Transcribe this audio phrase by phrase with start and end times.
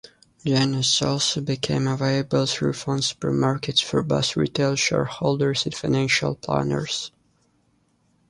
[0.43, 7.11] Janus also became available through fund supermarkets for both retail shareholders and financial planners.